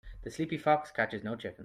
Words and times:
The 0.23 0.31
sleepy 0.31 0.57
fox 0.57 0.89
catches 0.89 1.23
no 1.23 1.35
chickens. 1.35 1.59